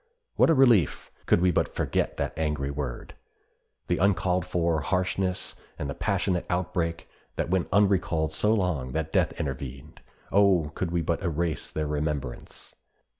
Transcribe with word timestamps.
What 0.35 0.49
a 0.49 0.55
relief 0.55 1.11
could 1.27 1.41
we 1.41 1.51
but 1.51 1.75
forget 1.75 2.17
that 2.17 2.33
angry 2.35 2.71
word! 2.71 3.13
The 3.85 3.99
uncalled 3.99 4.47
for 4.47 4.81
harshness 4.81 5.55
and 5.77 5.87
the 5.87 5.93
passionate 5.93 6.47
outbreak 6.49 7.07
that 7.35 7.51
went 7.51 7.69
unrecalled 7.69 8.31
so 8.31 8.51
long 8.51 8.93
that 8.93 9.13
death 9.13 9.31
intervened—O 9.39 10.71
could 10.73 10.89
we 10.89 11.03
but 11.03 11.21
erase 11.21 11.69
their 11.71 11.85
remembrance! 11.85 12.73